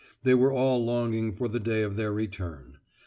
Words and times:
They 0.23 0.33
were 0.33 0.51
all 0.51 0.83
longing 0.83 1.31
for 1.35 1.47
the 1.47 1.59
day 1.59 1.83
of 1.83 1.95
their 1.95 2.11
return. 2.11 2.79